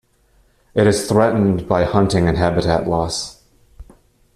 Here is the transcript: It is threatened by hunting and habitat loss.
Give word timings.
It 0.73 0.87
is 0.87 1.07
threatened 1.07 1.67
by 1.67 1.83
hunting 1.83 2.27
and 2.27 2.35
habitat 2.35 2.87
loss. 2.87 3.43